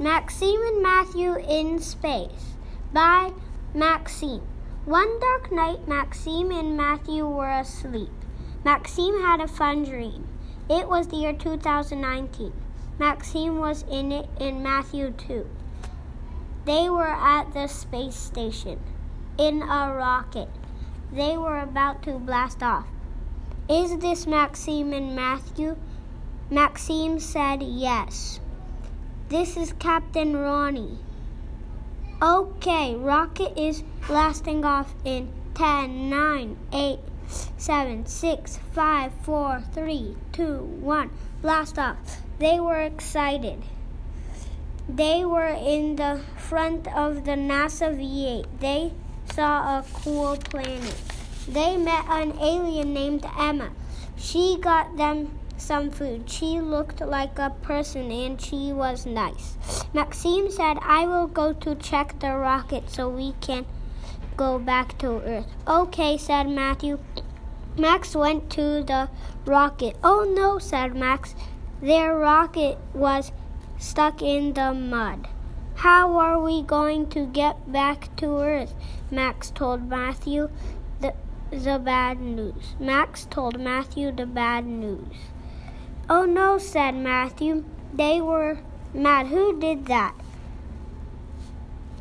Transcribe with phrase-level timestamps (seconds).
[0.00, 2.54] Maxime and Matthew in Space
[2.92, 3.32] by
[3.74, 4.46] Maxime.
[4.84, 8.12] One dark night, Maxime and Matthew were asleep.
[8.64, 10.28] Maxime had a fun dream.
[10.70, 12.52] It was the year 2019.
[13.00, 15.50] Maxime was in it and Matthew too.
[16.64, 18.78] They were at the space station
[19.36, 20.48] in a rocket.
[21.12, 22.86] They were about to blast off.
[23.68, 25.76] Is this Maxime and Matthew?
[26.50, 28.38] Maxime said yes.
[29.28, 30.96] This is Captain Ronnie.
[32.22, 36.98] Okay, rocket is blasting off in 10, 9, 8,
[37.58, 41.10] 7, 6, 5, 4, 3, 2, 1.
[41.42, 41.98] Blast off.
[42.38, 43.64] They were excited.
[44.88, 48.46] They were in the front of the NASA V8.
[48.60, 48.92] They
[49.34, 50.96] saw a cool planet.
[51.46, 53.72] They met an alien named Emma.
[54.16, 56.28] She got them some food.
[56.30, 59.56] She looked like a person and she was nice.
[59.92, 63.66] Maxime said, I will go to check the rocket so we can
[64.36, 65.46] go back to Earth.
[65.66, 66.98] Okay, said Matthew.
[67.76, 69.08] Max went to the
[69.44, 69.96] rocket.
[70.02, 71.34] Oh no, said Max.
[71.80, 73.32] Their rocket was
[73.78, 75.28] stuck in the mud.
[75.76, 78.74] How are we going to get back to Earth?
[79.12, 80.50] Max told Matthew
[81.00, 81.14] the,
[81.52, 82.74] the bad news.
[82.80, 85.16] Max told Matthew the bad news.
[86.10, 87.64] Oh no, said Matthew.
[87.92, 88.60] They were
[88.94, 89.26] mad.
[89.26, 90.14] Who did that?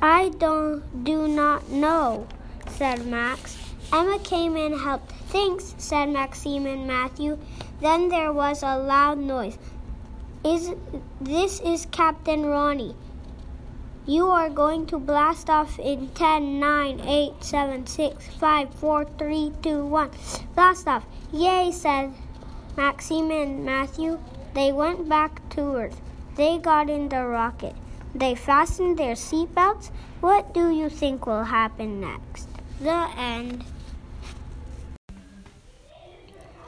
[0.00, 2.26] I don't do not know,
[2.66, 3.58] said Max.
[3.92, 5.12] Emma came and helped.
[5.28, 7.36] Thanks, said Maxime and Matthew.
[7.82, 9.58] Then there was a loud noise.
[10.42, 10.72] Is
[11.20, 12.96] this is Captain Ronnie.
[14.06, 19.52] You are going to blast off in 10, 9, 8, 7, 6, 5, 4, 3,
[19.62, 20.10] 2, 1.
[20.54, 21.04] Blast off.
[21.32, 22.14] Yay, said
[22.80, 24.18] Maxime and Matthew,
[24.54, 26.00] they went back to Earth.
[26.36, 27.76] They got in the rocket.
[28.14, 29.90] They fastened their seatbelts.
[30.22, 32.48] What do you think will happen next?
[32.80, 33.64] The end.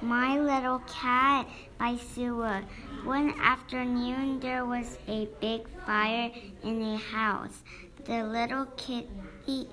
[0.00, 1.46] My Little Cat
[1.78, 2.62] by Sua.
[3.04, 6.30] One afternoon, there was a big fire
[6.64, 7.62] in a house.
[8.06, 9.68] The little kitty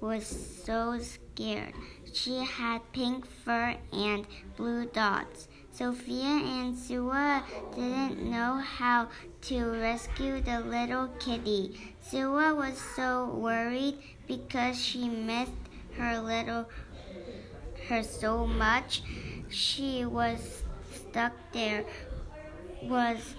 [0.00, 0.24] was
[0.64, 1.74] so scared.
[2.10, 5.48] She had pink fur and blue dots.
[5.74, 7.42] Sophia and Sua
[7.74, 9.08] didn't know how
[9.42, 11.74] to rescue the little kitty.
[12.00, 13.98] Sua was so worried
[14.28, 15.50] because she missed
[15.98, 16.66] her little
[17.88, 19.02] her so much.
[19.50, 20.62] She was
[20.94, 21.84] stuck there.
[22.84, 23.34] Was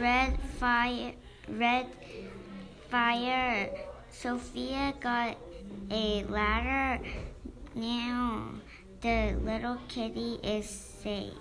[0.00, 1.12] red fire
[1.50, 1.86] red
[2.88, 3.68] fire.
[4.08, 5.36] Sophia got
[5.90, 7.04] a ladder.
[7.74, 8.54] Now
[9.02, 11.34] the little kitty is safe.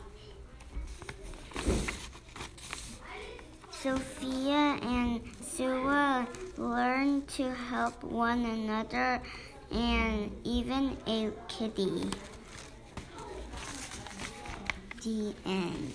[3.71, 6.25] Sophia and Sua
[6.57, 9.21] learn to help one another
[9.71, 12.09] and even a kitty.
[15.03, 15.91] The end.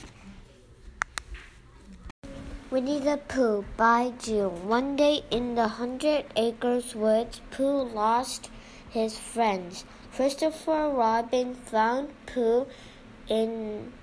[2.70, 4.68] Winnie the Pooh by June.
[4.68, 8.50] One day in the Hundred Acres Woods, Pooh lost
[8.90, 9.86] his friends.
[10.14, 12.66] Christopher Robin found Pooh
[13.28, 13.94] in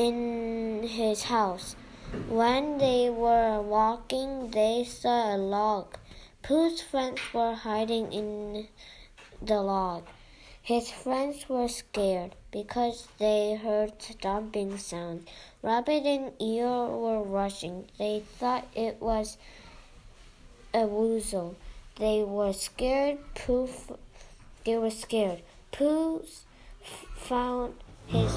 [0.00, 1.76] in his house.
[2.28, 5.98] When they were walking, they saw a log.
[6.42, 8.68] Pooh's friends were hiding in
[9.42, 10.04] the log.
[10.62, 15.28] His friends were scared because they heard stomping sounds.
[15.62, 17.84] Rabbit and Eeyore were rushing.
[17.98, 19.36] They thought it was
[20.72, 21.56] a weasel.
[21.96, 23.18] They were scared.
[23.34, 23.68] Pooh,
[24.64, 25.42] they were scared.
[25.72, 26.24] Pooh
[27.16, 27.74] found
[28.06, 28.32] his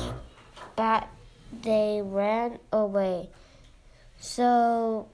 [0.75, 1.09] bat.
[1.61, 3.29] They ran away.
[4.19, 5.07] So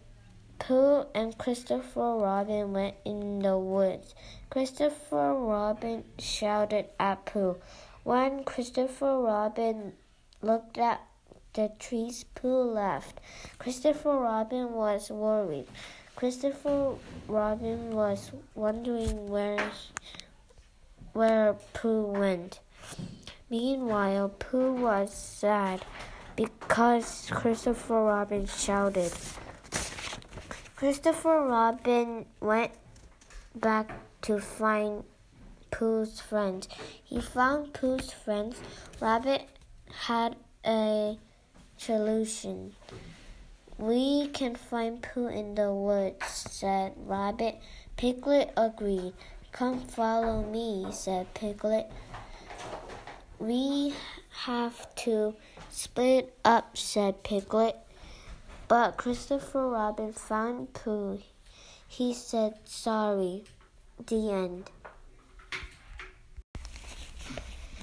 [0.58, 4.16] Pooh and Christopher Robin went in the woods.
[4.50, 7.58] Christopher Robin shouted at Pooh.
[8.04, 9.94] When Christopher Robin
[10.42, 11.02] looked at
[11.54, 13.20] the trees, Pooh laughed.
[13.58, 15.68] Christopher Robin was worried.
[16.16, 16.96] Christopher
[17.28, 19.72] Robin was wondering where
[21.14, 22.60] where Pooh went.
[23.50, 25.84] Meanwhile, Pooh was sad
[26.40, 29.12] because Christopher Robin shouted.
[30.78, 32.72] Christopher Robin went
[33.54, 33.92] back
[34.22, 35.04] to find
[35.70, 36.70] Pooh's friends.
[37.04, 38.62] He found Pooh's friends.
[39.02, 39.50] Rabbit
[39.92, 41.18] had a
[41.76, 42.74] solution.
[43.78, 47.58] We can find Pooh in the woods, said Rabbit.
[47.98, 49.12] Piglet agreed.
[49.52, 51.92] Come follow me, said Piglet.
[53.40, 53.94] We
[54.46, 55.36] have to
[55.70, 57.76] split up, said Piglet.
[58.70, 61.20] But Christopher Robin found Pooh.
[61.88, 63.44] He said sorry.
[64.08, 64.70] The end.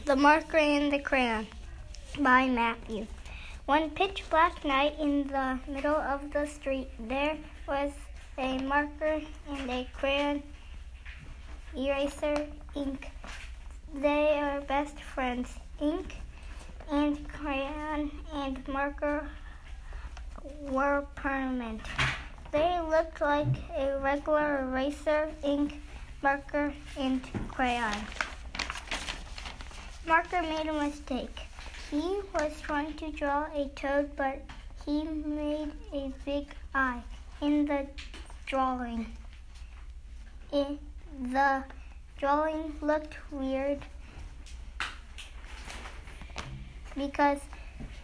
[0.07, 1.47] The Marker and the Crayon
[2.19, 3.07] by Matthew.
[3.67, 7.37] One pitch black night in the middle of the street, there
[7.69, 7.93] was
[8.39, 9.21] a marker
[9.51, 10.43] and a crayon,
[11.77, 13.11] eraser, ink.
[13.93, 15.59] They are best friends.
[15.81, 16.15] Ink
[16.91, 19.29] and crayon and marker
[20.71, 21.83] were permanent.
[22.53, 25.81] They looked like a regular eraser, ink,
[26.23, 27.97] marker, and crayon.
[30.07, 31.37] Marker made a mistake.
[31.91, 34.43] He was trying to draw a toad, but
[34.85, 37.03] he made a big eye
[37.43, 37.87] in the
[38.47, 39.07] drawing.
[40.53, 40.79] It,
[41.33, 41.65] the
[42.19, 43.81] drawing looked weird
[46.97, 47.39] because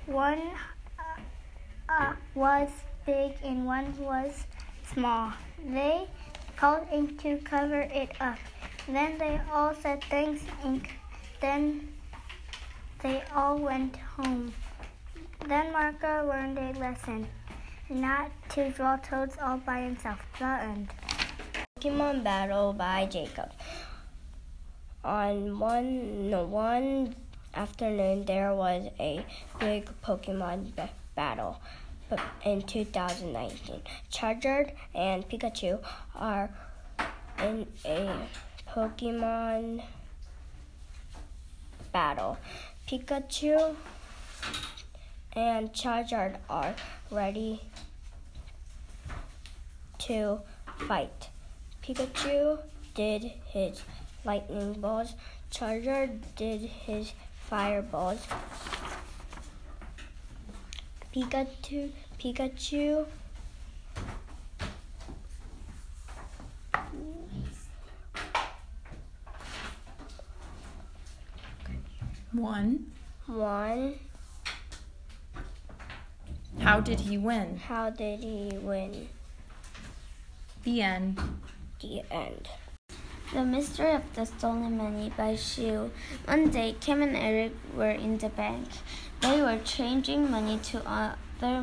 [0.06, 0.42] one
[0.98, 1.20] uh,
[1.88, 2.68] uh, was
[3.06, 4.46] big and one was
[4.92, 5.32] small.
[5.66, 6.06] They
[6.56, 8.38] called ink to cover it up.
[8.86, 10.90] Then they all said thanks, ink.
[11.40, 11.88] Then
[13.00, 14.52] they all went home.
[15.46, 17.26] Then Marco learned a lesson
[17.88, 20.20] not to draw toads all by himself.
[20.38, 20.88] The end.
[21.80, 23.50] Pokemon Battle by Jacob.
[25.04, 27.16] On one no, one
[27.54, 29.24] afternoon, there was a
[29.60, 30.82] big Pokemon b-
[31.14, 31.60] battle
[32.44, 33.82] in 2019.
[34.10, 35.78] Charizard and Pikachu
[36.14, 36.50] are
[37.38, 38.10] in a
[38.68, 39.82] Pokemon
[41.92, 42.38] battle.
[42.88, 43.74] Pikachu
[45.34, 46.74] and Charizard are
[47.10, 47.60] ready
[49.98, 50.40] to
[50.88, 51.28] fight.
[51.82, 52.58] Pikachu
[52.94, 53.82] did his
[54.24, 55.14] lightning balls.
[55.50, 57.12] Charizard did his
[57.52, 58.26] fireballs.
[61.14, 63.04] Pikachu, Pikachu.
[72.32, 72.86] One.
[73.26, 73.98] One.
[76.60, 77.58] How did he win?
[77.58, 79.08] How did he win?
[80.64, 81.20] The end.
[81.82, 82.48] The end.
[83.32, 85.90] The Mystery of the Stolen Money by Shu.
[86.26, 88.68] One day, Kim and Eric were in the bank.
[89.22, 91.62] They were changing money to other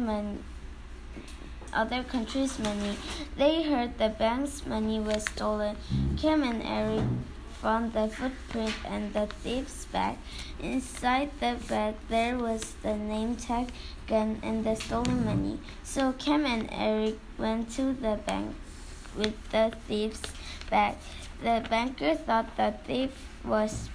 [1.71, 2.97] other countries' money.
[3.37, 5.77] They heard the bank's money was stolen.
[6.17, 7.05] Kim and Eric
[7.61, 10.17] found the footprint and the thief's bag.
[10.59, 13.69] Inside the bag, there was the name tag,
[14.07, 15.59] gun, and the stolen money.
[15.83, 18.55] So Kim and Eric went to the bank
[19.15, 20.23] with the thief's
[20.71, 20.95] bag.
[21.41, 23.11] The banker thought the thief
[23.45, 23.89] was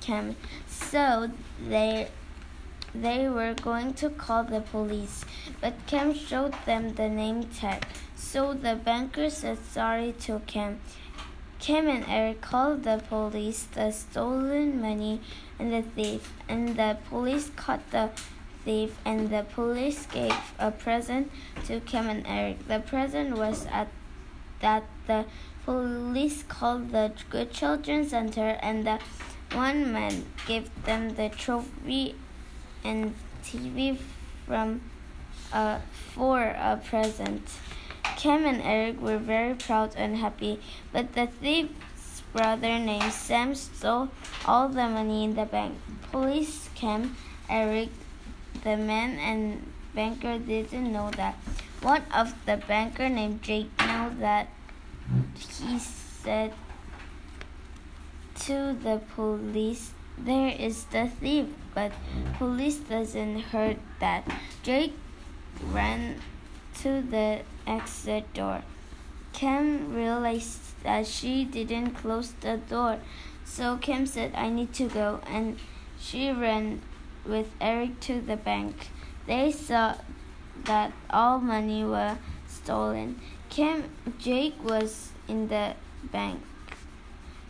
[0.00, 0.36] Kim,
[0.68, 1.30] so
[1.68, 2.08] they
[2.94, 5.24] they were going to call the police,
[5.60, 7.84] but Kim showed them the name tag.
[8.14, 10.78] So the banker said sorry to Kim.
[11.58, 15.20] Kim and Eric called the police, the stolen money,
[15.58, 16.32] and the thief.
[16.48, 18.10] And the police caught the
[18.64, 21.32] thief, and the police gave a present
[21.64, 22.68] to Kim and Eric.
[22.68, 23.88] The present was at
[24.60, 25.24] that the
[25.64, 28.98] police called the Good Children Center, and the
[29.52, 32.14] one man gave them the trophy
[32.84, 33.96] and TV
[34.46, 34.80] from
[35.52, 35.78] uh,
[36.14, 37.48] for a present.
[38.16, 40.60] Kim and Eric were very proud and happy,
[40.92, 44.08] but the thief's brother named Sam stole
[44.44, 45.78] all the money in the bank.
[46.10, 47.16] Police came.
[47.48, 47.90] Eric,
[48.62, 51.34] the man and banker didn't know that.
[51.82, 54.48] One of the banker named Jake knew that
[55.60, 56.52] he said
[58.46, 61.92] to the police, There is the thief, but
[62.38, 64.24] police doesn't heard that.
[64.62, 64.94] Jake
[65.72, 66.20] ran
[66.82, 68.62] to the exit door.
[69.32, 73.00] Kim realized that she didn't close the door,
[73.44, 75.58] so Kim said, I need to go, and
[75.98, 76.82] she ran
[77.24, 78.90] with Eric to the bank.
[79.26, 79.96] They saw
[80.64, 82.16] that all money was
[82.64, 83.20] stolen.
[83.50, 83.84] Kim
[84.18, 85.74] Jake was in the
[86.10, 86.40] bank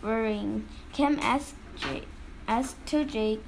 [0.02, 0.66] worrying.
[0.92, 2.08] Kim asked Jake,
[2.48, 3.42] asked to Jake,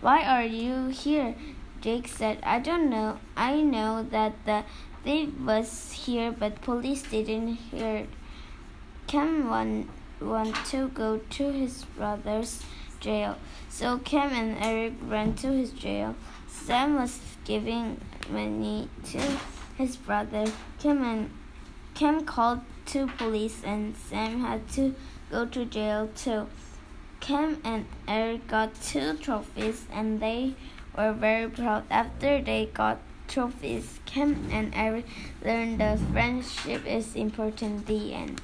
[0.00, 1.34] "Why are you here?"
[1.80, 3.18] Jake said, "I don't know.
[3.36, 4.64] I know that the
[5.04, 5.70] thief was
[6.04, 8.06] here, but police didn't hear."
[9.06, 9.88] Kim want,
[10.20, 12.64] want to go to his brother's
[13.00, 13.36] jail,
[13.68, 16.16] so Kim and Eric ran to his jail.
[16.48, 19.20] Sam was giving money to
[19.76, 20.46] his brother.
[20.78, 21.30] Kim and
[21.94, 24.94] Kim called two police, and Sam had to
[25.30, 26.46] go to jail too.
[27.20, 30.54] Kim and Eric got two trophies, and they
[30.96, 31.84] were very proud.
[31.90, 35.06] After they got trophies Kim and Eric
[35.42, 37.86] learned that friendship is important.
[37.86, 38.40] The end.